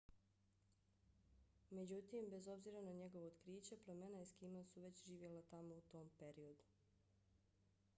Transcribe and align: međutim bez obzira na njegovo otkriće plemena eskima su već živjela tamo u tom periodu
međutim 1.79 2.29
bez 2.31 2.47
obzira 2.55 2.81
na 2.87 2.93
njegovo 3.01 3.27
otkriće 3.33 3.77
plemena 3.85 4.21
eskima 4.25 4.63
su 4.73 4.81
već 4.87 5.03
živjela 5.05 5.41
tamo 5.55 5.75
u 5.75 5.81
tom 5.81 6.09
periodu 6.19 6.63